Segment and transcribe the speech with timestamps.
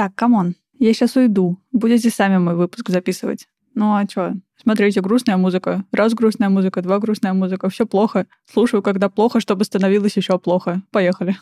[0.00, 1.58] Так, come on, я сейчас уйду.
[1.72, 3.46] Будете сами мой выпуск записывать.
[3.74, 4.32] Ну а что?
[4.56, 5.84] Смотрите, грустная музыка.
[5.92, 7.68] Раз грустная музыка, два грустная музыка.
[7.68, 8.26] Все плохо.
[8.50, 10.80] Слушаю, когда плохо, чтобы становилось еще плохо.
[10.90, 11.36] Поехали.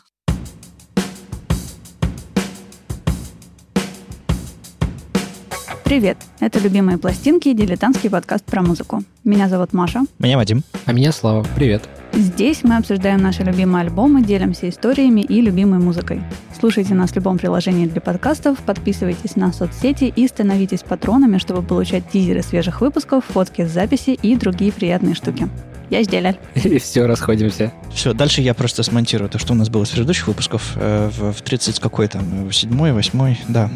[5.85, 6.17] Привет!
[6.41, 9.03] Это «Любимые пластинки» и дилетантский подкаст про музыку.
[9.23, 10.01] Меня зовут Маша.
[10.19, 10.63] Меня Вадим.
[10.85, 11.47] А меня Слава.
[11.55, 11.87] Привет.
[12.19, 16.21] Здесь мы обсуждаем наши любимые альбомы, делимся историями и любимой музыкой.
[16.59, 22.03] Слушайте нас в любом приложении для подкастов, подписывайтесь на соцсети и становитесь патронами, чтобы получать
[22.11, 25.47] тизеры свежих выпусков, фотки с записи и другие приятные штуки.
[25.89, 26.35] Я сделал.
[26.55, 27.71] И все, расходимся.
[27.93, 31.41] Все, дальше я просто смонтирую то, что у нас было с предыдущих выпусков э, в
[31.41, 33.69] 30 какой там, 7 8 да.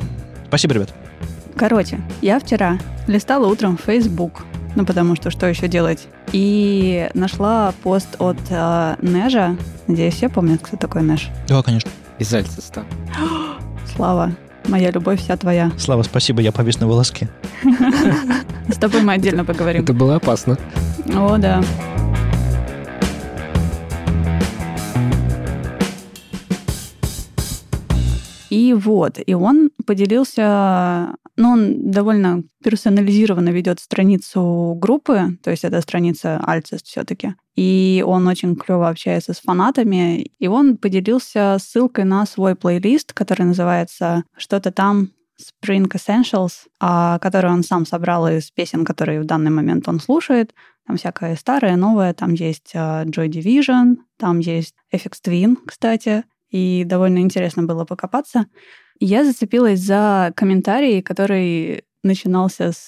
[0.50, 0.94] Спасибо, ребят.
[1.56, 4.44] Короче, я вчера листала утром Facebook,
[4.76, 9.56] ну потому что что еще делать, и нашла пост от э, Нежа.
[9.88, 11.30] Надеюсь, все помнят, кто такой Неж.
[11.48, 11.92] Да, конечно.
[12.20, 12.84] Из Альцеста.
[13.96, 14.32] Слава,
[14.68, 15.72] моя любовь вся твоя.
[15.78, 17.30] Слава, спасибо, я повис на волоске.
[18.68, 19.84] С тобой мы отдельно поговорим.
[19.84, 20.58] Это было опасно.
[21.14, 21.64] О, да.
[28.50, 35.82] И вот, и он поделился ну, он довольно персонализированно ведет страницу группы, то есть это
[35.82, 37.36] страница Альцест все-таки.
[37.56, 40.32] И он очень клево общается с фанатами.
[40.40, 45.10] И он поделился ссылкой на свой плейлист, который называется что-то там
[45.40, 50.54] Spring Essentials, а, который он сам собрал из песен, которые в данный момент он слушает.
[50.86, 52.14] Там всякое старое, новое.
[52.14, 56.26] Там есть uh, Joy Division, там есть FX Twin, кстати.
[56.50, 58.46] И довольно интересно было покопаться.
[59.06, 62.88] Я зацепилась за комментарий, который начинался с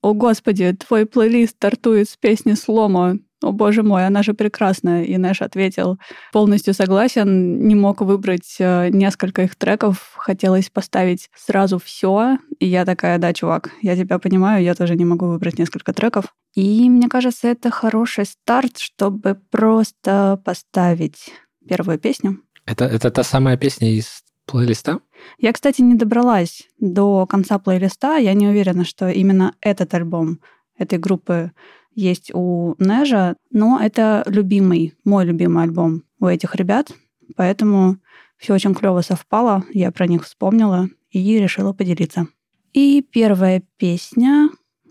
[0.00, 3.18] «О, Господи, твой плейлист стартует с песни «Слома».
[3.42, 5.04] О, боже мой, она же прекрасная.
[5.04, 5.98] И Нэш ответил,
[6.32, 12.38] полностью согласен, не мог выбрать э, несколько их треков, хотелось поставить сразу все.
[12.58, 16.24] И я такая, да, чувак, я тебя понимаю, я тоже не могу выбрать несколько треков.
[16.54, 21.34] И мне кажется, это хороший старт, чтобы просто поставить
[21.68, 22.40] первую песню.
[22.64, 25.00] Это, это та самая песня из плейлиста?
[25.38, 28.16] Я, кстати, не добралась до конца плейлиста.
[28.16, 30.40] Я не уверена, что именно этот альбом
[30.76, 31.52] этой группы
[31.94, 36.92] есть у Нежа, но это любимый, мой любимый альбом у этих ребят,
[37.36, 37.98] поэтому
[38.36, 42.26] все очень клево совпало, я про них вспомнила и решила поделиться.
[42.72, 44.48] И первая песня,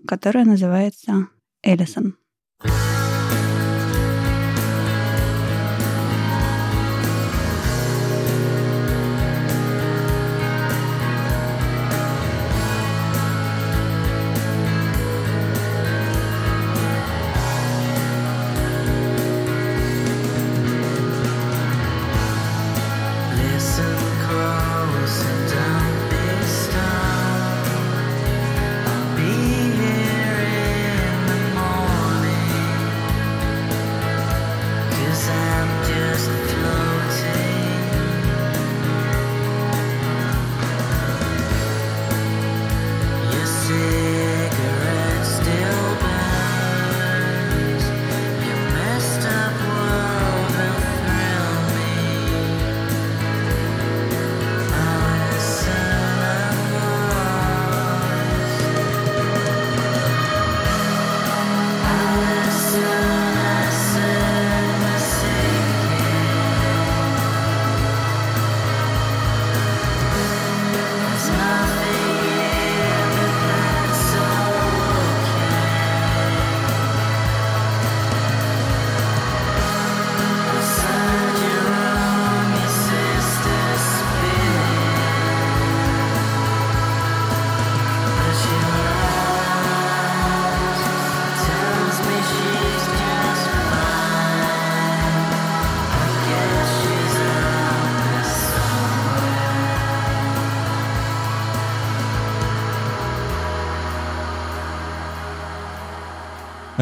[0.08, 1.28] которая называется
[1.62, 2.16] «Эллисон».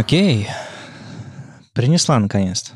[0.01, 0.48] Окей.
[1.74, 2.71] Принесла наконец-то.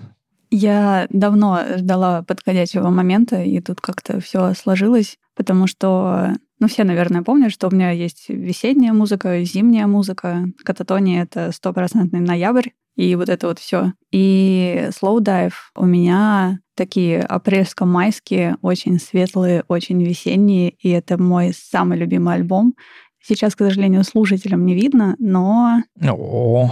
[0.52, 7.24] Я давно ждала подходящего момента, и тут как-то все сложилось, потому что, ну, все, наверное,
[7.24, 10.46] помнят, что у меня есть весенняя музыка, зимняя музыка.
[10.64, 13.94] Кататония— это стопроцентный ноябрь, и вот это вот все.
[14.12, 21.98] И Slow Dive у меня такие апрельско-майские, очень светлые, очень весенние, и это мой самый
[21.98, 22.76] любимый альбом.
[23.20, 25.82] Сейчас, к сожалению, слушателям не видно, но...
[26.00, 26.72] О,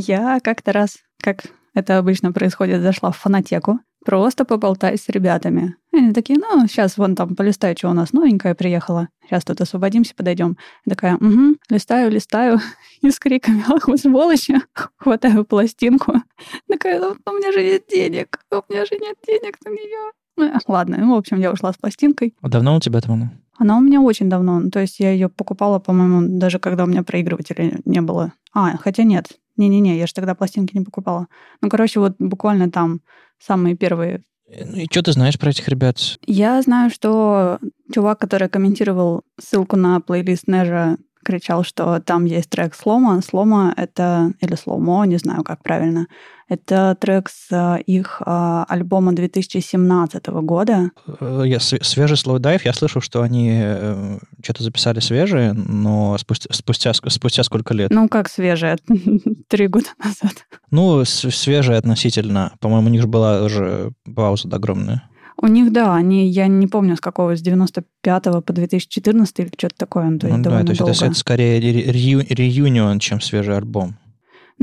[0.00, 1.44] я как-то раз, как
[1.74, 5.76] это обычно происходит, зашла в фанатеку, просто поболтать с ребятами.
[5.92, 9.08] И они такие, ну, сейчас вон там полистай, что у нас новенькое приехало.
[9.24, 10.56] Сейчас тут освободимся, подойдем.
[10.86, 12.58] Я такая, угу, листаю, листаю.
[13.02, 14.60] И с криками, ах вы сволочи,
[14.96, 16.14] хватаю пластинку.
[16.68, 20.12] Такая, ну, у меня же нет денег, у меня же нет денег на нее.
[20.36, 22.34] Ну, ладно, ну, в общем, я ушла с пластинкой.
[22.40, 23.32] А давно у тебя там она?
[23.58, 24.70] Она у меня очень давно.
[24.70, 28.32] То есть я ее покупала, по-моему, даже когда у меня проигрывателя не было.
[28.54, 29.28] А, хотя нет.
[29.60, 31.26] Не-не-не, я же тогда пластинки не покупала.
[31.60, 33.00] Ну, короче, вот буквально там
[33.38, 35.96] самые первые Ну и что ты знаешь про этих ребят?
[36.26, 37.58] Я знаю, что
[37.92, 43.20] чувак, который комментировал ссылку на плейлист Нежа, кричал, что там есть трек Слома.
[43.20, 44.32] Слома— это...
[44.40, 46.06] Или Сломо, не знаю, как правильно.
[46.50, 50.90] Это трек с э, их э, альбома 2017 года.
[51.20, 53.62] Э, Я, св- свежий слоудайв, я слышал, что они
[54.42, 57.90] что-то записали свежие, но спустя, спустя, спустя сколько лет?
[57.92, 58.78] Ну, как свежая,
[59.48, 60.32] три года назад.
[60.72, 62.52] Ну, свежие относительно.
[62.60, 65.04] По-моему, у них же была уже пауза огромная.
[65.42, 69.74] У них, да, они, я не помню, с какого, с 95 по 2014 или что-то
[69.78, 73.20] такое, ну, то есть Ну да, то есть это, это скорее ре- рею- реюнион, чем
[73.20, 73.96] свежий альбом.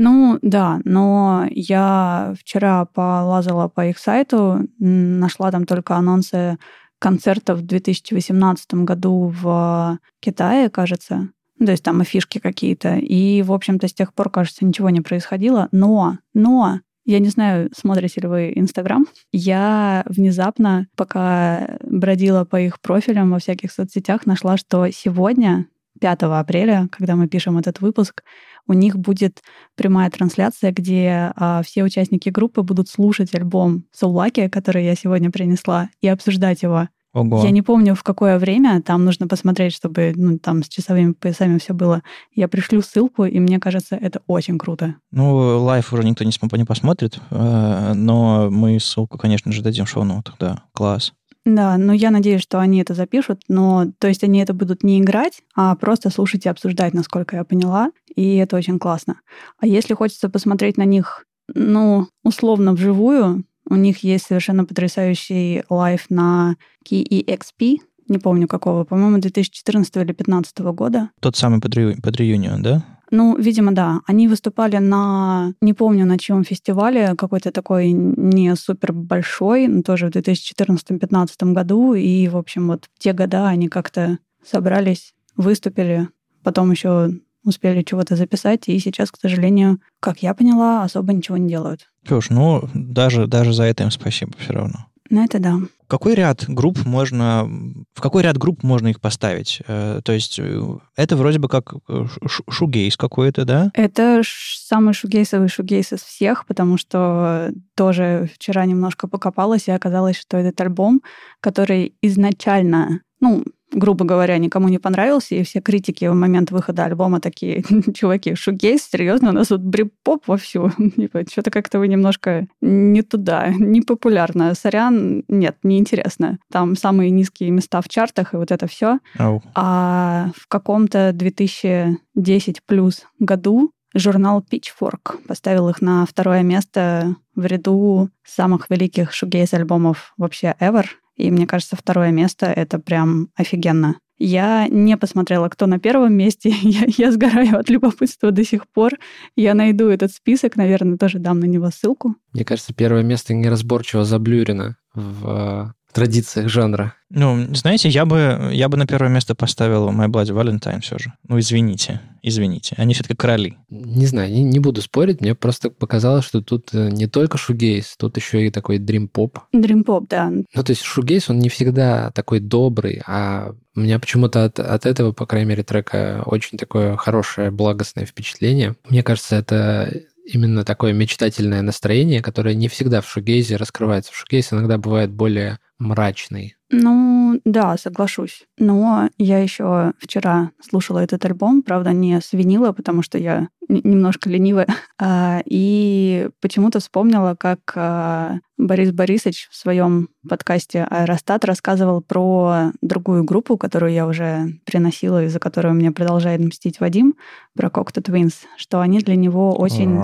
[0.00, 6.56] Ну, да, но я вчера полазала по их сайту, нашла там только анонсы
[7.00, 11.30] концертов в 2018 году в Китае, кажется.
[11.58, 12.96] Ну, То есть там афишки какие-то.
[12.96, 15.68] И, в общем-то, с тех пор, кажется, ничего не происходило.
[15.72, 22.80] Но, но, я не знаю, смотрите ли вы Инстаграм, я внезапно, пока бродила по их
[22.80, 25.66] профилям во всяких соцсетях, нашла, что сегодня,
[25.98, 28.22] 5 апреля, когда мы пишем этот выпуск,
[28.66, 29.42] у них будет
[29.76, 35.88] прямая трансляция, где а, все участники группы будут слушать альбом Соулаки, который я сегодня принесла,
[36.00, 36.88] и обсуждать его.
[37.14, 37.42] Ого.
[37.42, 41.58] Я не помню, в какое время, там нужно посмотреть, чтобы ну, там с часовыми поясами
[41.58, 42.02] все было.
[42.34, 44.96] Я пришлю ссылку, и мне кажется, это очень круто.
[45.10, 49.86] Ну, live уже никто не, см- не посмотрит, э, но мы ссылку, конечно же, дадим
[49.86, 50.64] в show note ах, да.
[50.72, 51.14] Класс.
[51.48, 55.00] Да, но я надеюсь, что они это запишут, но то есть они это будут не
[55.00, 59.20] играть, а просто слушать и обсуждать, насколько я поняла, и это очень классно.
[59.58, 61.24] А если хочется посмотреть на них,
[61.54, 66.56] ну, условно вживую, у них есть совершенно потрясающий live на
[66.86, 67.78] KEXP,
[68.08, 71.10] не помню какого, по-моему, 2014 или 2015 года.
[71.20, 72.84] Тот самый под, reu- под reunion, да?
[73.10, 74.00] Ну, видимо, да.
[74.06, 80.06] Они выступали на, не помню, на чьем фестивале, какой-то такой не супер большой, но тоже
[80.06, 81.94] в 2014-2015 году.
[81.94, 86.08] И, в общем, вот в те года они как-то собрались, выступили,
[86.42, 87.12] потом еще
[87.44, 91.88] успели чего-то записать, и сейчас, к сожалению, как я поняла, особо ничего не делают.
[92.06, 94.86] Слушай, ну, даже, даже за это им спасибо все равно.
[95.10, 95.58] Но это да.
[95.86, 97.48] Какой ряд групп можно...
[97.94, 99.62] В какой ряд групп можно их поставить?
[99.66, 100.62] Э, То есть э,
[100.96, 102.04] это вроде бы как э,
[102.50, 103.70] шугейс какой-то, да?
[103.72, 110.36] Это самый шугейсовый шугейс из всех, потому что тоже вчера немножко покопалась, и оказалось, что
[110.36, 111.00] этот альбом,
[111.40, 117.20] который изначально, ну, грубо говоря, никому не понравился, и все критики в момент выхода альбома
[117.20, 117.62] такие,
[117.94, 120.70] чуваки, шугейс, серьезно, у нас тут брип-поп вовсю.
[120.96, 124.54] Типа, что-то как-то вы немножко не туда, не популярно.
[124.54, 126.38] Сорян, нет, неинтересно.
[126.50, 128.98] Там самые низкие места в чартах, и вот это все.
[129.18, 129.42] Ау.
[129.54, 138.10] А в каком-то 2010 плюс году журнал Pitchfork поставил их на второе место в ряду
[138.24, 140.84] самых великих шугейз-альбомов вообще ever.
[141.18, 143.96] И мне кажется, второе место— это прям офигенно.
[144.18, 146.50] Я не посмотрела, кто на первом месте.
[146.62, 148.94] Я, я сгораю от любопытства до сих пор.
[149.36, 152.16] Я найду этот список, наверное, тоже дам на него ссылку.
[152.32, 156.94] Мне кажется, первое место неразборчиво заблюрено в э, традициях жанра.
[157.10, 161.12] Ну, знаете, я бы, я бы на первое место поставил My Bloody Valentine все же.
[161.26, 162.74] Ну, извините, извините.
[162.76, 163.56] Они все-таки короли.
[163.70, 167.96] Не знаю, не, не буду спорить, мне просто показалось, что тут э, не только шугейс,
[167.96, 169.38] тут еще и такой дрим-поп.
[169.54, 170.30] Pop, да.
[170.30, 174.86] Ну, то есть шугейс, он не всегда такой добрый, а у меня почему-то от, от
[174.86, 178.76] этого, по крайней мере, трека очень такое хорошее, благостное впечатление.
[178.88, 184.12] Мне кажется, это именно такое мечтательное настроение, которое не всегда в шугейзе раскрывается.
[184.12, 186.56] Шугейз иногда бывает более мрачный.
[186.70, 188.44] Ну, да, соглашусь.
[188.58, 194.28] Но я еще вчера слушала этот альбом, правда, не с винила, потому что я немножко
[194.28, 194.66] ленивая.
[195.00, 203.22] А, И почему-то вспомнила, как а, Борис Борисович в своем подкасте «Аэростат» рассказывал про другую
[203.22, 207.14] группу, которую я уже приносила, и за которую мне продолжает мстить Вадим,
[207.56, 209.96] про Cocteau Twins, что они для него очень...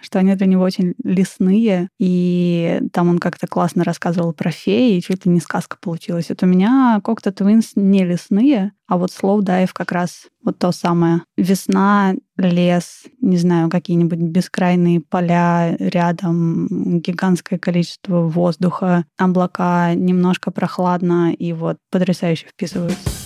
[0.00, 5.02] Что они для него очень лесные, и там он как-то классно рассказывал про феи, и
[5.02, 6.28] чуть ли не сказка получилась.
[6.28, 10.72] Вот у меня Cocteau Twins не лесные, а вот Slow Dive как раз вот то
[10.72, 11.22] самое.
[11.36, 21.52] Весна, лес, не знаю, какие-нибудь бескрайные поля рядом, гигантское количество воздуха, облака, немножко прохладно, и
[21.52, 23.19] вот потрясающе вписываются.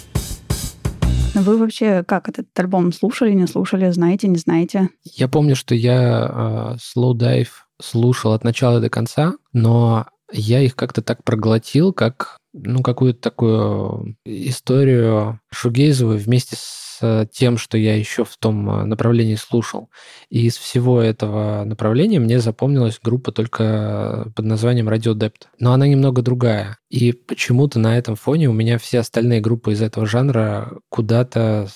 [1.35, 4.91] Вы вообще как этот альбом слушали, не слушали, знаете, не знаете?
[5.03, 7.49] Я помню, что я uh, Slow Dive
[7.83, 14.17] слушал от начала до конца, но я их как-то так проглотил, как ну, какую-то такую
[14.25, 16.84] историю шугейзовую вместе с
[17.31, 19.91] тем, что я еще в том э, направлении слушал.
[20.31, 25.49] И из всего этого направления мне запомнилась группа только под названием Radio Dept.
[25.59, 26.79] Но она немного другая.
[26.91, 31.69] И почему-то на этом фоне у меня все остальные группы из этого жанра куда-то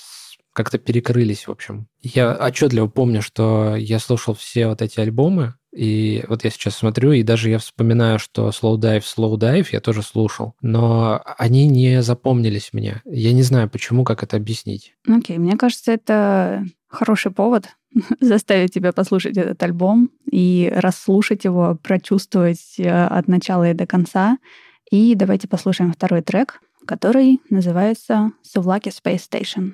[0.53, 1.87] как-то перекрылись, в общем.
[2.01, 7.11] Я отчетливо помню, что я слушал все вот эти альбомы, и вот я сейчас смотрю,
[7.11, 12.01] и даже я вспоминаю, что Slow Dive, Slow Dive я тоже слушал, но они не
[12.01, 13.01] запомнились мне.
[13.05, 14.93] Я не знаю, почему, как это объяснить.
[15.07, 17.69] Окей, okay, мне кажется, это хороший повод
[18.19, 24.37] заставить тебя послушать этот альбом и расслушать его, прочувствовать э, от начала и до конца.
[24.91, 29.73] И давайте послушаем второй трек, который называется Suvlaki Space Station.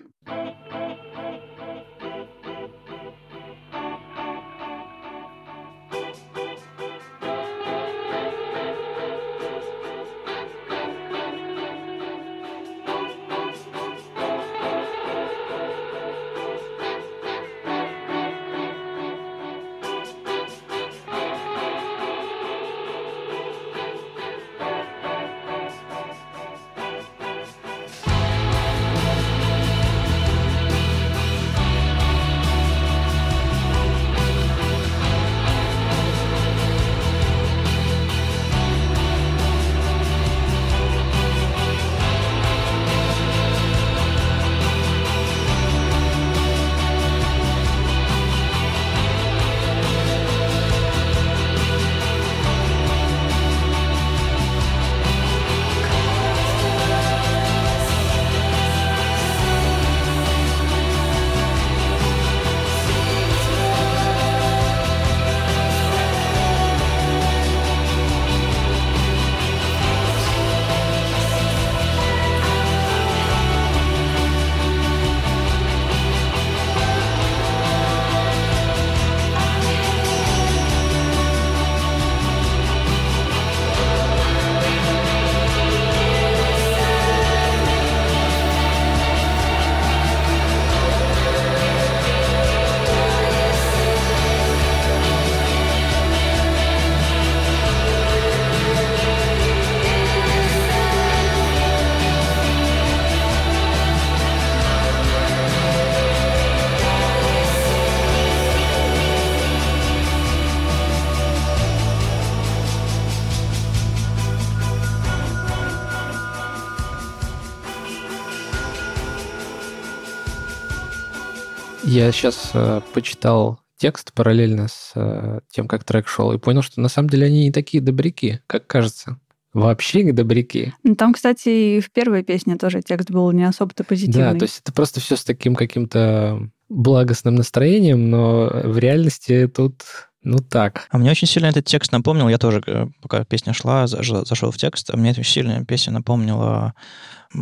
[122.05, 126.79] Я сейчас э, почитал текст параллельно с э, тем, как трек шел, и понял, что
[126.79, 129.19] на самом деле они не такие добряки, как кажется.
[129.53, 130.75] Вообще не добряки.
[130.83, 134.33] Ну, там, кстати, и в первой песне тоже текст был не особо-то позитивный.
[134.33, 139.81] Да, то есть это просто все с таким каким-то благостным настроением, но в реальности тут
[140.21, 140.87] ну так.
[140.91, 144.57] А мне очень сильно этот текст напомнил, я тоже, э, пока песня шла, зашел в
[144.57, 146.75] текст, а мне очень сильно песня напомнила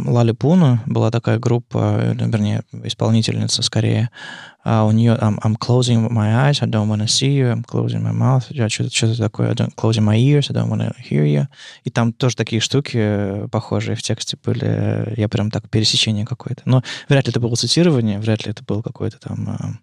[0.06, 4.10] Лали Пуну, была такая группа, э, вернее, исполнительница скорее,
[4.64, 7.64] а у нее I'm, I'm closing my eyes, I don't want to see you, I'm
[7.64, 10.82] closing my mouth, я что-то, что-то такое, I don't, closing my ears, I don't want
[10.82, 11.48] to hear you.
[11.84, 16.64] И там тоже такие штуки э, похожие в тексте были, я прям так, пересечение какое-то.
[16.66, 19.80] Но вряд ли это было цитирование, вряд ли это был какой-то там...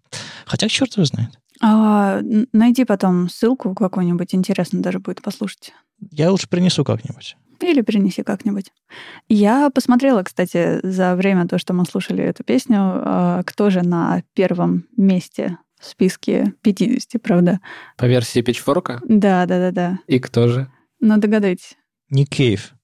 [0.46, 1.30] Хотя черт его знает.
[1.62, 2.20] А,
[2.52, 5.72] найди потом ссылку какую-нибудь, интересно даже будет послушать.
[6.10, 7.36] Я лучше принесу как-нибудь.
[7.60, 8.72] Или принеси как-нибудь.
[9.28, 14.22] Я посмотрела, кстати, за время то, что мы слушали эту песню, а, кто же на
[14.34, 17.60] первом месте в списке 50, правда?
[17.96, 19.00] По версии Пичфорка?
[19.04, 19.98] Да, да, да, да.
[20.06, 20.70] И кто же?
[21.00, 21.76] Ну, догадайтесь.
[22.10, 22.74] Ник Кейв.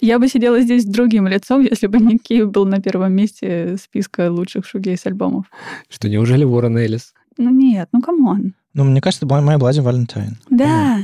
[0.00, 3.76] Я бы сидела здесь с другим лицом, если бы Ник Кейв был на первом месте
[3.82, 5.46] списка лучших шугейс-альбомов.
[5.88, 7.14] Что, неужели Уоррен Эллис?
[7.36, 8.54] Ну нет, ну come on.
[8.78, 10.38] Ну, мне кажется, это My Bloody Valentine.
[10.50, 11.00] Да,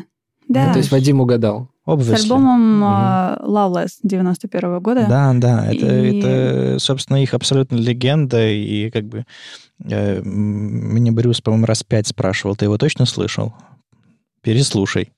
[0.48, 0.66] да.
[0.68, 1.68] Ну, то есть Вадим угадал.
[1.88, 2.16] Obviously.
[2.16, 3.44] С альбомом mm-hmm.
[3.46, 5.06] Loveless 91 года.
[5.08, 6.20] Да, да, это, и...
[6.20, 9.24] это, собственно, их абсолютно легенда, и как бы
[9.82, 13.52] э, меня Брюс, по-моему, раз пять спрашивал, ты его точно слышал?
[14.40, 15.12] Переслушай.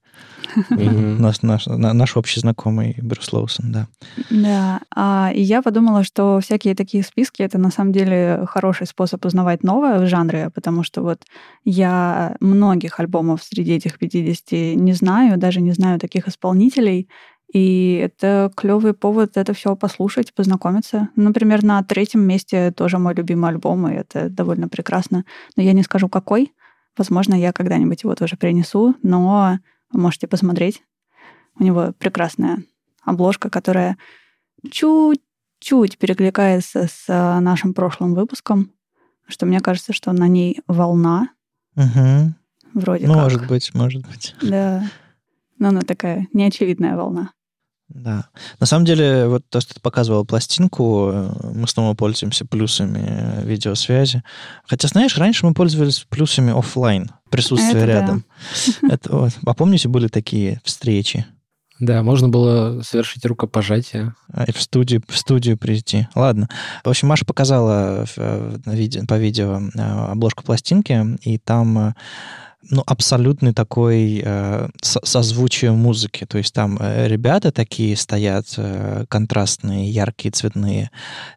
[0.70, 3.86] Наш, наш, наш общий знакомый Брюс Лоусон, да.
[4.30, 9.24] Да, а, и я подумала, что всякие такие списки это на самом деле хороший способ
[9.24, 11.22] узнавать новое в жанре, потому что вот
[11.64, 17.08] я многих альбомов среди этих 50 не знаю, даже не знаю таких исполнителей,
[17.52, 21.08] и это клевый повод это все послушать, познакомиться.
[21.16, 25.24] Например, на третьем месте тоже мой любимый альбом, и это довольно прекрасно.
[25.56, 26.52] Но я не скажу, какой.
[26.98, 29.58] Возможно, я когда-нибудь его тоже принесу, но
[29.92, 30.82] можете посмотреть.
[31.58, 32.62] У него прекрасная
[33.02, 33.96] обложка, которая
[34.70, 38.72] чуть-чуть перекликается с а, нашим прошлым выпуском,
[39.26, 41.30] что мне кажется, что на ней волна.
[41.76, 42.34] Угу.
[42.74, 43.22] Вроде ну, как.
[43.22, 44.34] Может быть, может быть.
[44.42, 44.84] Да.
[45.58, 47.32] Но она такая неочевидная волна.
[47.88, 48.26] Да.
[48.58, 53.44] На самом деле, вот то, что ты показывал пластинку, э, мы снова пользуемся плюсами э,
[53.44, 54.22] видеосвязи.
[54.66, 58.24] Хотя, знаешь, раньше мы пользовались плюсами офлайн, присутствие Это рядом.
[58.82, 58.88] Да.
[58.94, 59.32] Это вот.
[59.44, 61.26] А помните, были такие встречи?
[61.78, 64.14] Да, можно было совершить рукопожатие.
[64.32, 66.08] А, и в студию, в студию прийти.
[66.14, 66.48] Ладно.
[66.82, 69.60] В общем, Маша показала э, по видео
[70.10, 71.94] обложку пластинки, и там
[72.70, 76.26] ну, абсолютный такой э, созвучие музыки.
[76.26, 80.90] То есть там э, ребята такие стоят, э, контрастные, яркие, цветные,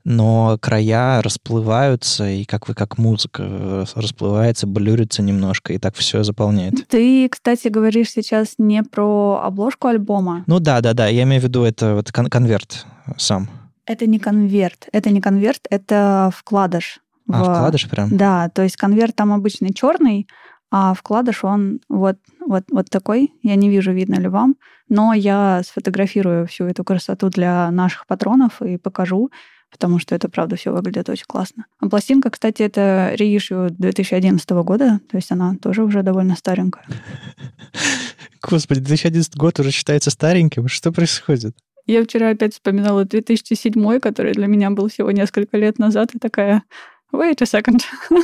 [0.03, 6.23] но края расплываются, и как вы как музыка э, расплывается, блюрится немножко, и так все
[6.23, 6.87] заполняет.
[6.87, 10.43] Ты, кстати, говоришь сейчас не про обложку альбома.
[10.47, 12.85] Ну да, да, да, я имею в виду это вот кон- конверт
[13.17, 13.49] сам.
[13.85, 16.99] Это не конверт, это не конверт, это вкладыш.
[17.31, 17.55] А, в...
[17.55, 18.15] вкладыш прям?
[18.15, 20.27] Да, то есть конверт там обычный черный,
[20.71, 23.33] а вкладыш, он вот, вот, вот такой.
[23.41, 24.55] Я не вижу, видно ли вам,
[24.87, 29.31] но я сфотографирую всю эту красоту для наших патронов и покажу,
[29.71, 31.65] потому что это, правда, все выглядит очень классно.
[31.79, 36.85] А пластинка, кстати, это реишью 2011 года, то есть она тоже уже довольно старенькая.
[38.41, 40.67] Господи, 2011 год уже считается стареньким.
[40.67, 41.55] Что происходит?
[41.85, 46.63] Я вчера опять вспоминала 2007, который для меня был всего несколько лет назад, и такая,
[47.11, 47.81] wait a second,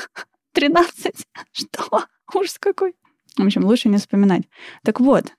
[0.54, 1.14] 13?
[1.52, 2.06] Что?
[2.34, 2.96] Ужас какой.
[3.38, 4.44] В общем, лучше не вспоминать.
[4.84, 5.34] Так вот,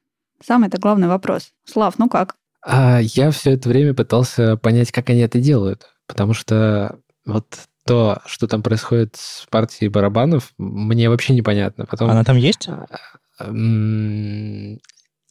[0.44, 1.52] самый-то главный вопрос.
[1.64, 2.36] Слав, ну как?
[2.62, 5.88] А я все это время пытался понять, как они это делают.
[6.06, 7.46] Потому что вот
[7.86, 11.86] то, что там происходит с партией барабанов, мне вообще непонятно.
[11.86, 12.10] Потом...
[12.10, 12.68] Она там есть?
[12.68, 12.86] А,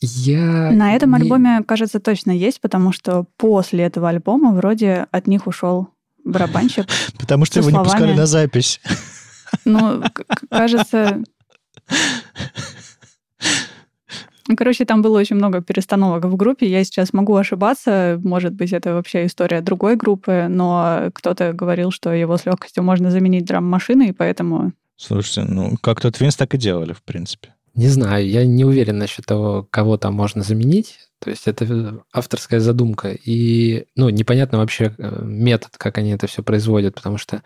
[0.01, 0.71] я...
[0.71, 1.17] На этом не...
[1.17, 5.89] альбоме, кажется, точно есть, потому что после этого альбома вроде от них ушел
[6.23, 6.87] барабанщик.
[7.19, 8.81] Потому что его не пускали на запись.
[9.63, 10.03] Ну,
[10.49, 11.23] кажется,
[14.47, 16.67] ну, короче, там было очень много перестановок в группе.
[16.67, 18.19] Я сейчас могу ошибаться.
[18.23, 23.11] Может быть, это вообще история другой группы, но кто-то говорил, что его с легкостью можно
[23.11, 24.73] заменить драм-машиной, и поэтому...
[24.97, 27.53] Слушайте, ну, как-то Твинс так и делали, в принципе.
[27.75, 30.99] Не знаю, я не уверен насчет того, кого там можно заменить.
[31.19, 33.11] То есть это авторская задумка.
[33.11, 37.41] И, ну, непонятно вообще э, метод, как они это все производят, потому что,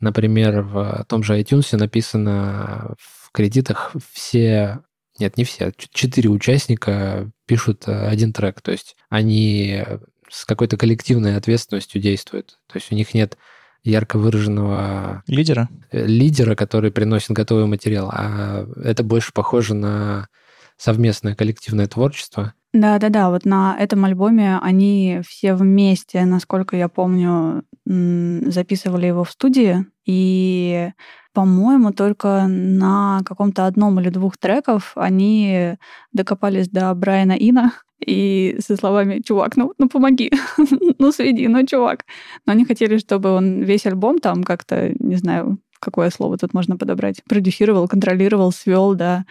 [0.00, 4.80] например, в том же iTunes написано в кредитах все,
[5.18, 8.60] нет, не все, четыре участника пишут э, один трек.
[8.60, 9.84] То есть они
[10.28, 12.58] с какой-то коллективной ответственностью действуют.
[12.66, 13.36] То есть у них нет
[13.82, 20.28] ярко выраженного лидера, э, лидера, который приносит готовый материал, а это больше похоже на
[20.76, 22.54] совместное коллективное творчество.
[22.72, 29.86] Да-да-да, вот на этом альбоме они все вместе, насколько я помню, записывали его в студии,
[30.06, 30.90] и
[31.32, 35.76] по-моему, только на каком-то одном или двух треков они
[36.12, 37.72] докопались до Брайана Ина
[38.04, 40.32] и со словами «Чувак, ну, ну помоги,
[40.98, 42.04] ну сведи, ну чувак».
[42.46, 46.76] Но они хотели, чтобы он весь альбом там как-то, не знаю, какое слово тут можно
[46.76, 49.24] подобрать, продюсировал, контролировал, свел, да.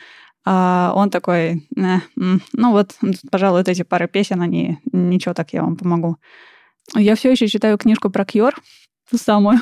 [0.45, 2.95] А он такой, э, ну вот,
[3.29, 6.17] пожалуй, вот эти пары песен, они ничего так, я вам помогу.
[6.95, 8.55] Я все еще читаю книжку про Кьор,
[9.09, 9.59] ту самую.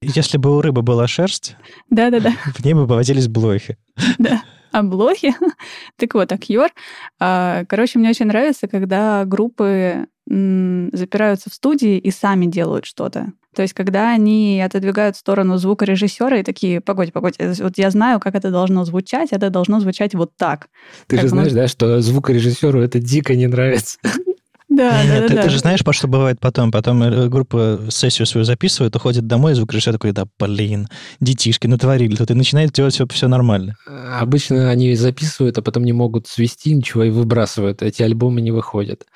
[0.00, 1.56] Если бы у рыбы была шерсть,
[1.90, 2.32] да-да-да.
[2.54, 3.76] в ней бы поводились блохи.
[4.18, 5.34] Да, а блохи?
[5.96, 6.70] так вот, Акьор.
[7.18, 13.32] А, короче, мне очень нравится, когда группы запираются в студии и сами делают что-то.
[13.54, 17.90] То есть, когда они отодвигают в сторону звукорежиссера и такие, погодь, погодь, э, вот я
[17.90, 20.68] знаю, как это должно звучать, это должно звучать вот так.
[21.06, 23.98] Ты как же знаешь, да, что звукорежиссеру это дико не нравится.
[24.76, 25.42] Да, да, ты, да.
[25.44, 26.70] ты же знаешь, по что бывает потом.
[26.70, 32.14] Потом э, группа сессию свою записывает, уходит домой, и звукорежиссер такой, да, блин, детишки натворили
[32.14, 33.76] тут, и начинает делать все, все нормально.
[34.20, 37.82] Обычно они записывают, а потом не могут свести ничего и выбрасывают.
[37.82, 39.06] Эти альбомы не выходят.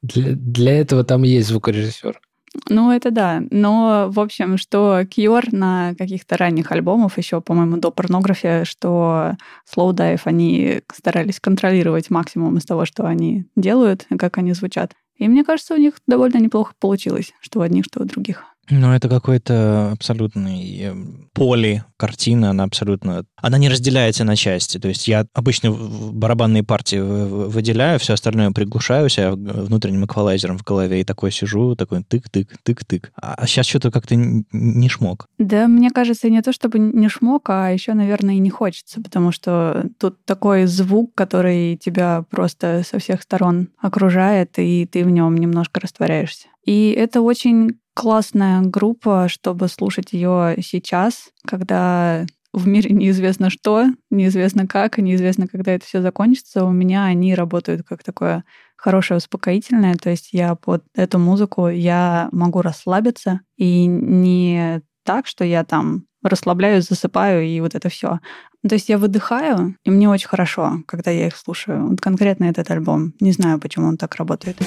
[0.00, 2.20] Для, для этого там есть звукорежиссер.
[2.68, 3.42] Ну, это да.
[3.50, 9.36] Но, в общем, что Кьор на каких-то ранних альбомах, еще, по-моему, до порнографии, что
[9.72, 14.94] Slow Dive, они старались контролировать максимум из того, что они делают, как они звучат.
[15.20, 18.46] И мне кажется, у них довольно неплохо получилось, что у одних, что у других.
[18.70, 20.94] Ну, это какой-то абсолютный э,
[21.34, 23.24] поли картина, она абсолютно...
[23.36, 24.78] Она не разделяется на части.
[24.78, 31.00] То есть я обычно барабанные партии выделяю, все остальное приглушаю себя внутренним эквалайзером в голове
[31.00, 33.10] и такой сижу, такой тык-тык, тык-тык.
[33.20, 35.26] А сейчас что-то как-то не шмок.
[35.38, 39.32] Да, мне кажется, не то чтобы не шмок, а еще, наверное, и не хочется, потому
[39.32, 45.36] что тут такой звук, который тебя просто со всех сторон окружает, и ты в нем
[45.36, 46.48] немножко растворяешься.
[46.64, 54.66] И это очень классная группа, чтобы слушать ее сейчас, когда в мире неизвестно что, неизвестно
[54.66, 56.64] как, и неизвестно, когда это все закончится.
[56.64, 58.44] У меня они работают как такое
[58.76, 65.44] хорошее успокоительное, то есть я под эту музыку я могу расслабиться и не так, что
[65.44, 68.20] я там расслабляюсь, засыпаю и вот это все.
[68.68, 71.88] То есть я выдыхаю, и мне очень хорошо, когда я их слушаю.
[71.88, 73.14] Вот конкретно этот альбом.
[73.20, 74.58] Не знаю, почему он так работает.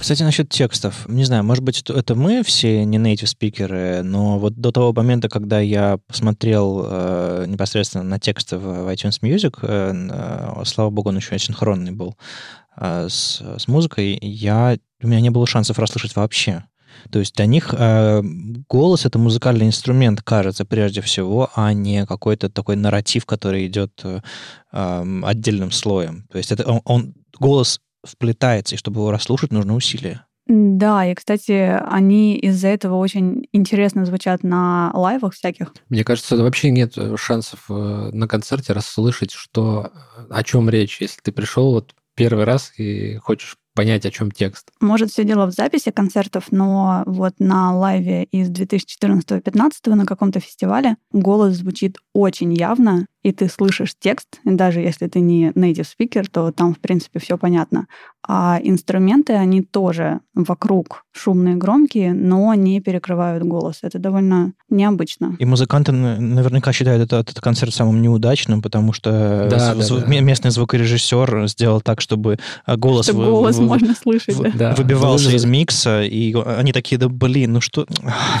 [0.00, 1.08] Кстати, насчет текстов.
[1.08, 5.28] Не знаю, может быть, это мы все не native спикеры, но вот до того момента,
[5.28, 11.16] когда я посмотрел э, непосредственно на тексты в, iTunes Music, э, э, слава богу, он
[11.16, 12.16] еще асинхронный был
[12.76, 16.64] э, с, с музыкой, я, у меня не было шансов расслышать вообще.
[17.10, 18.22] То есть для них э,
[18.68, 24.20] голос это музыкальный инструмент, кажется, прежде всего, а не какой-то такой нарратив, который идет э,
[24.70, 26.26] отдельным слоем.
[26.30, 30.24] То есть это он, он голос вплетается, и чтобы его расслушать, нужно усилия.
[30.46, 35.74] Да, и, кстати, они из-за этого очень интересно звучат на лайвах всяких.
[35.90, 39.92] Мне кажется, вообще нет шансов э, на концерте расслышать, что,
[40.30, 44.70] о чем речь, если ты пришел вот первый раз и хочешь понять, о чем текст.
[44.80, 50.96] Может, все дело в записи концертов, но вот на лайве из 2014-2015 на каком-то фестивале
[51.12, 56.52] голос звучит очень явно, и ты слышишь текст, даже если ты не native speaker, то
[56.52, 57.86] там, в принципе, все понятно.
[58.26, 63.80] А инструменты, они тоже вокруг шумные, громкие, но не перекрывают голос.
[63.82, 65.36] Это довольно необычно.
[65.38, 70.20] И музыканты наверняка считают этот, этот концерт самым неудачным, потому что да, зв- да, да.
[70.20, 74.36] местный звукорежиссер сделал так, чтобы голос, чтобы голос в, можно слышать.
[74.36, 74.74] В, да.
[74.74, 75.36] Выбивался Вы...
[75.36, 77.86] из микса, и они такие, да блин, ну что...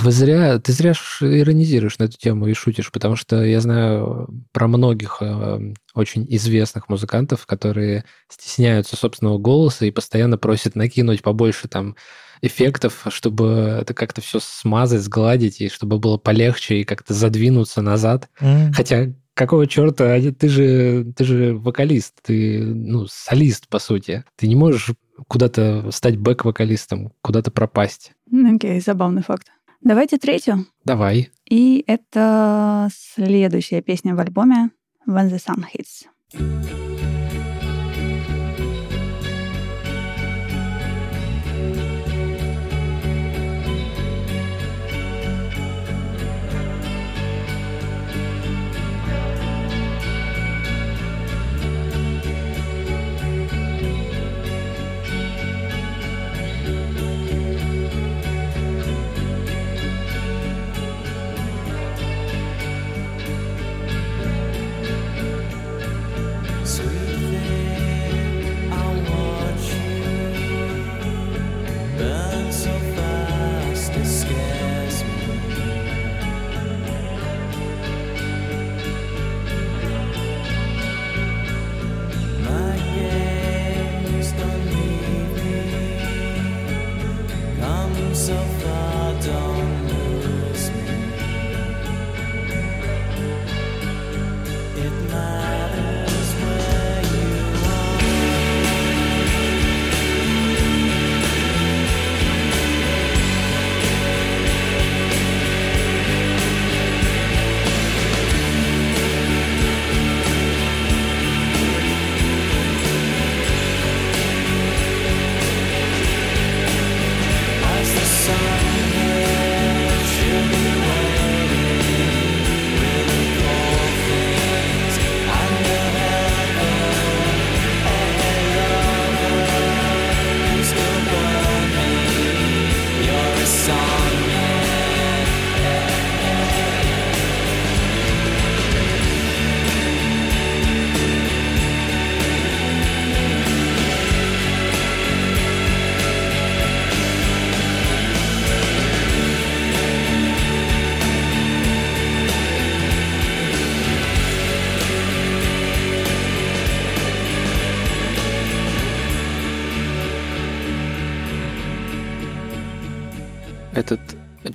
[0.02, 4.68] Вы зря, ты зря иронизируешь на эту тему и шутишь, потому что я знаю про
[4.78, 11.96] многих э, очень известных музыкантов, которые стесняются собственного голоса и постоянно просят накинуть побольше там
[12.40, 18.28] эффектов, чтобы это как-то все смазать, сгладить, и чтобы было полегче и как-то задвинуться назад.
[18.40, 18.72] Mm.
[18.72, 24.24] Хотя какого черта, ты же, ты же вокалист, ты, ну, солист, по сути.
[24.36, 24.90] Ты не можешь
[25.26, 28.12] куда-то стать бэк-вокалистом, куда-то пропасть.
[28.30, 29.48] Окей, okay, забавный факт.
[29.80, 30.66] Давайте третью.
[30.84, 31.30] Давай.
[31.48, 34.70] И это следующая песня в альбоме
[35.06, 36.97] When the Sun Hits.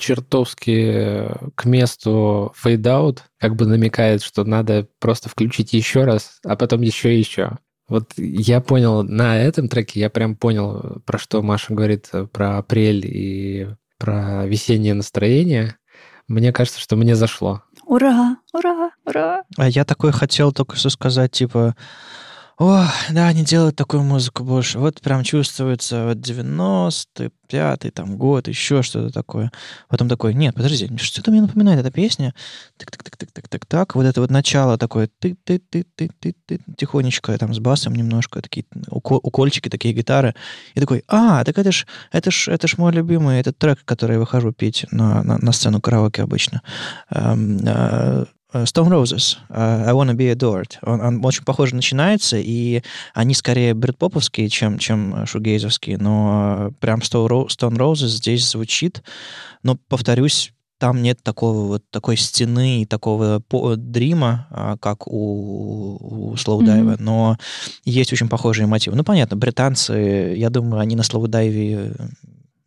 [0.04, 6.82] Чертовски к месту fade-out как бы намекает, что надо просто включить еще раз, а потом
[6.82, 7.58] еще и еще.
[7.88, 13.06] Вот я понял на этом треке, я прям понял, про что Маша говорит, про апрель
[13.06, 15.78] и про весеннее настроение.
[16.28, 17.62] Мне кажется, что мне зашло.
[17.86, 19.44] Ура, ура, ура.
[19.58, 21.76] А я такой хотел только что сказать, типа,
[22.58, 24.78] о, да, они делают такую музыку больше.
[24.78, 29.52] Вот прям чувствуется вот 95-й там год, еще что-то такое.
[29.90, 32.36] Потом такой, нет, подожди, что-то мне напоминает эта песня.
[32.78, 33.96] Так-так-так-так-так-так.
[33.96, 37.96] Вот это вот начало такое ты ты ты ты ты ты тихонечко, там с басом
[37.96, 40.36] немножко, такие укольчики, такие гитары.
[40.76, 44.14] И такой, а, так это ж, это ж, это ж мой любимый этот трек, который
[44.14, 46.62] я выхожу петь на, на, на сцену караоке обычно.
[48.54, 50.78] Э, Э, Stone Roses, uh, I Wanna Be Adored.
[50.84, 52.82] Он, он очень похоже начинается, и
[53.14, 59.04] они скорее бредпоповские, чем, чем шугейзовские, но прям Stone Roses здесь звучит.
[59.64, 63.42] Но, повторюсь, там нет такого вот такой стены и такого
[63.78, 67.02] дрима, а, как у, у слоудайва, mm-hmm.
[67.02, 67.38] но
[67.86, 68.98] есть очень похожие мотивы.
[68.98, 71.94] Ну, понятно, британцы, я думаю, они на слоудайве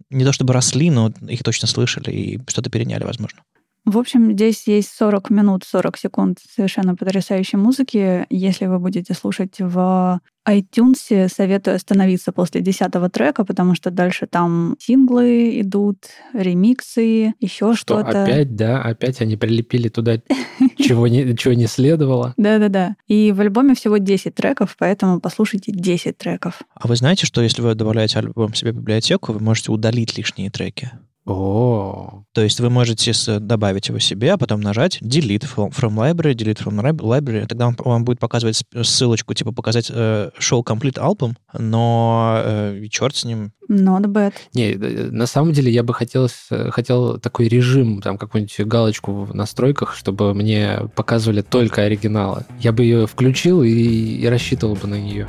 [0.09, 3.40] не то чтобы росли, но их точно слышали и что-то переняли, возможно.
[3.87, 8.27] В общем, здесь есть 40 минут, 40 секунд совершенно потрясающей музыки.
[8.31, 14.75] Если вы будете слушать в iTunes, советую остановиться после 10 трека, потому что дальше там
[14.81, 15.99] синглы идут,
[16.33, 18.25] ремиксы, еще что, что-то.
[18.25, 20.20] Опять, да, опять они прилепили туда,
[20.79, 22.35] чего не, чего не следовало.
[22.37, 22.96] Да-да-да.
[23.07, 26.61] И в альбоме всего 10 треков, поэтому послушайте 10 треков.
[26.75, 30.51] А вы знаете, что если вы добавляете альбом себе в библиотеку, вы можете удалить лишние
[30.51, 30.90] треки?
[31.27, 36.35] О, то есть вы можете добавить его себе, а потом нажать delete from, from library,
[36.35, 41.35] delete from library, тогда он вам будет показывать ссылочку, типа показать э, show complete album,
[41.53, 43.51] но э, черт с ним.
[43.69, 44.35] Not bad.
[44.55, 46.29] Не, э, на самом деле я бы хотел,
[46.71, 52.45] хотел такой режим, там какую-нибудь галочку в настройках, чтобы мне показывали только оригиналы.
[52.61, 55.27] Я бы ее включил и, и рассчитывал бы на нее.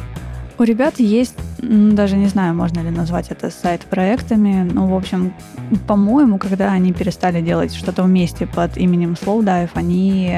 [0.59, 5.33] У ребят есть, даже не знаю, можно ли назвать это сайт-проектами, ну, в общем,
[5.87, 10.35] по-моему, когда они перестали делать что-то вместе под именем Slowdive, они,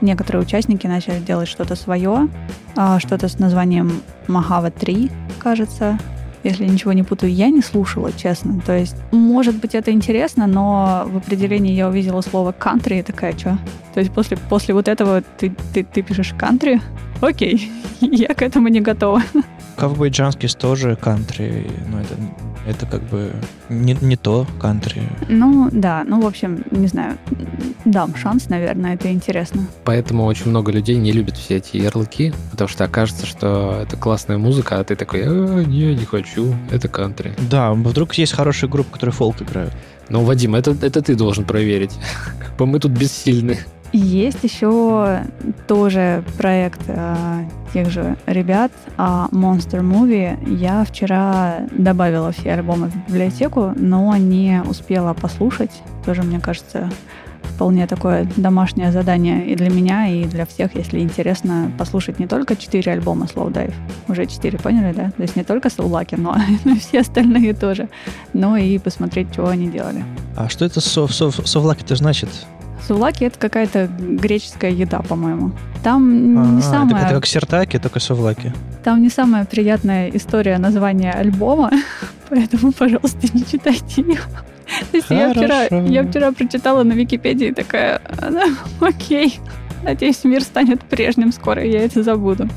[0.00, 2.28] некоторые участники начали делать что-то свое,
[2.76, 5.98] а, что-то с названием Mahava 3, кажется,
[6.44, 8.60] если ничего не путаю, я не слушала, честно.
[8.64, 13.36] То есть, может быть, это интересно, но в определении я увидела слово country и такая,
[13.36, 13.58] что?
[13.94, 16.80] То есть после, после вот этого ты, ты, ты пишешь country?
[17.20, 19.22] Окей, я к этому не готова.
[19.76, 22.14] Ковбой Джанскис тоже кантри, но это,
[22.66, 23.32] это как бы
[23.68, 25.02] не, не то кантри.
[25.28, 27.18] Ну, да, ну, в общем, не знаю,
[27.84, 29.66] дам шанс, наверное, это интересно.
[29.84, 34.38] Поэтому очень много людей не любят все эти ярлыки, потому что окажется, что это классная
[34.38, 37.34] музыка, а ты такой, а, не, не хочу, это кантри.
[37.50, 39.74] Да, вдруг есть хорошая группа, которые фолк играют.
[40.08, 41.92] Ну, Вадим, это, это ты должен проверить.
[42.58, 43.58] Мы тут бессильны.
[43.92, 45.20] Есть еще
[45.66, 50.36] тоже проект э, тех же ребят э, Monster Movie.
[50.54, 55.70] Я вчера добавила все альбомы в библиотеку, но не успела послушать.
[56.04, 56.90] Тоже, мне кажется,
[57.56, 62.54] вполне такое домашнее задание и для меня, и для всех, если интересно послушать не только
[62.54, 63.72] четыре альбома Slow Dive,
[64.08, 65.10] уже четыре, поняли, да?
[65.16, 66.36] То есть не только Soul Lucky, но
[66.70, 67.88] и все остальные тоже,
[68.34, 70.04] но и посмотреть, что они делали.
[70.36, 72.28] А что это Soul-Lucky-то значит?
[72.86, 75.52] Сувлаки это какая-то греческая еда, по-моему.
[75.82, 76.02] Там
[76.38, 76.96] а, не самая...
[76.96, 78.52] Это, это как сертаки, только сувлаки.
[78.84, 81.70] Там не самая приятная история названия альбома,
[82.28, 84.20] поэтому, пожалуйста, не читайте ее.
[84.90, 88.00] То есть я вчера, я вчера прочитала на Википедии такая,
[88.80, 89.38] окей,
[89.82, 92.48] надеюсь, мир станет прежним скоро, я это забуду.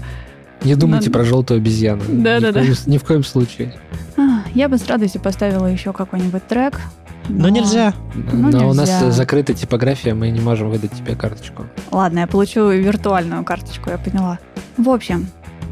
[0.63, 2.03] Не думайте про желтую обезьяну.
[2.07, 2.61] Да, да, да.
[2.85, 3.73] Ни в коем случае.
[4.17, 6.81] А, я бы с радостью поставила еще какой-нибудь трек.
[7.29, 7.93] Но, но нельзя.
[8.33, 11.65] Но, но у нас закрыта типография, мы не можем выдать тебе карточку.
[11.91, 14.39] Ладно, я получу виртуальную карточку, я поняла.
[14.77, 15.27] В общем,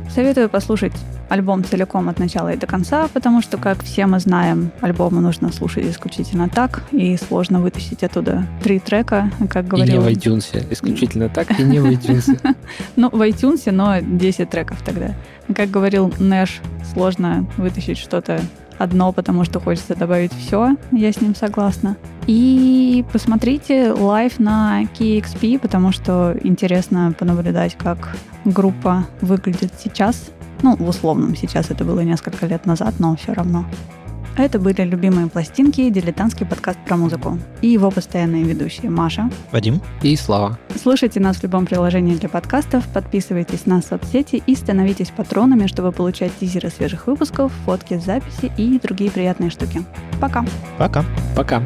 [0.10, 0.94] советую послушать
[1.30, 5.52] альбом целиком от начала и до конца, потому что, как все мы знаем, альбомы нужно
[5.52, 9.96] слушать исключительно так, и сложно вытащить оттуда три трека, как говорил...
[9.96, 12.40] И не в iTunes, исключительно так, и не в iTunes.
[12.96, 15.16] Ну, в iTunes, но 10 треков тогда.
[15.56, 16.62] Как говорил Нэш,
[16.94, 18.42] сложно вытащить что-то
[18.78, 21.98] одно, потому что хочется добавить все, я с ним согласна.
[22.28, 30.32] И посмотрите live на KEXP, потому что интересно понаблюдать, как группа выглядит сейчас.
[30.62, 33.66] Ну, в условном, сейчас это было несколько лет назад, но все равно.
[34.38, 37.40] Это были «Любимые пластинки» дилетантский подкаст про музыку.
[37.62, 40.60] И его постоянные ведущие Маша, Вадим и Слава.
[40.80, 46.32] Слушайте нас в любом приложении для подкастов, подписывайтесь на соцсети и становитесь патронами, чтобы получать
[46.40, 49.84] тизеры свежих выпусков, фотки записи и другие приятные штуки.
[50.22, 50.46] Пока.
[50.78, 51.04] Пока.
[51.36, 51.64] Пока.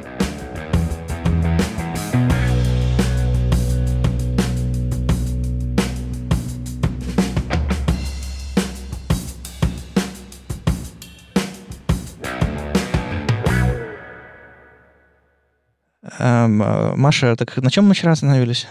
[16.21, 18.67] Маша, так на чем мы вчера остановились?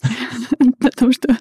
[0.80, 1.36] Потому что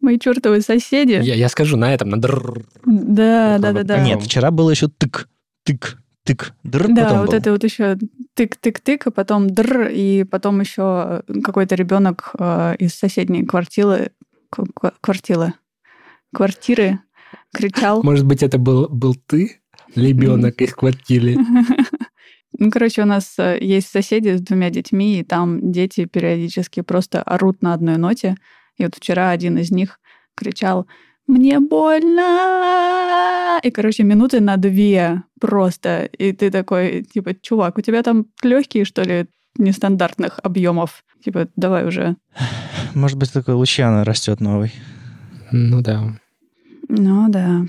[0.00, 1.12] мои чертовы соседи...
[1.12, 2.64] Я, я скажу на этом, на др.
[2.84, 4.00] Да, да, да, да.
[4.00, 5.28] Нет, вчера было еще тык,
[5.64, 7.34] тык, тык, др, Да, вот был.
[7.36, 7.98] это вот еще
[8.34, 14.12] тык-тык-тык, а потом др, и потом еще какой-то ребенок э, из соседней квартиры,
[15.00, 15.54] квартиры,
[16.32, 17.00] квартиры
[17.52, 18.02] кричал.
[18.02, 19.60] Может быть, это был, был ты,
[19.94, 21.36] ребенок из квартиры?
[22.62, 27.20] Ну, короче, у нас э, есть соседи с двумя детьми, и там дети периодически просто
[27.20, 28.36] орут на одной ноте.
[28.76, 29.98] И вот вчера один из них
[30.36, 30.86] кричал
[31.26, 36.04] «Мне больно!» И, короче, минуты на две просто.
[36.04, 39.26] И ты такой, типа, чувак, у тебя там легкие, что ли,
[39.58, 41.02] нестандартных объемов?
[41.24, 42.14] Типа, давай уже.
[42.94, 44.72] Может быть, такой Лучано растет новый.
[45.50, 46.16] Ну да.
[46.88, 47.62] Ну да.